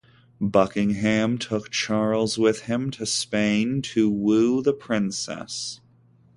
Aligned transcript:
Buckingham 0.41 1.37
took 1.37 1.69
Charles 1.69 2.35
with 2.35 2.61
him 2.61 2.89
to 2.89 3.05
Spain 3.05 3.83
to 3.83 4.09
woo 4.09 4.63
the 4.63 4.73
Princess. 4.73 5.79